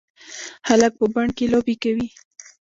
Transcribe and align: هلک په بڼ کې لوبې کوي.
هلک 0.67 0.93
په 0.99 1.05
بڼ 1.13 1.27
کې 1.37 1.45
لوبې 1.53 1.75
کوي. 1.83 2.07